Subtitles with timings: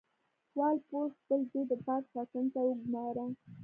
[0.57, 3.25] وال پول خپل زوی د پارک ساتنې ته وګوماره.